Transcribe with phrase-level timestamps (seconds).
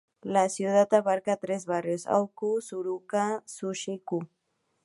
[0.23, 4.19] La ciudad abarca tres barrios: Aoi-ku, Suruga-ku y Shimizu-ku.